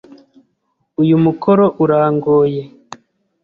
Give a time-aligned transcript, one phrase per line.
[1.01, 2.61] Uyu mukoro urangoye.